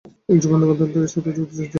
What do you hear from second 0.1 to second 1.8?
তিনি 'যুগান্তর দল'-এর সাথে যুক্ত হয়েছিলেন।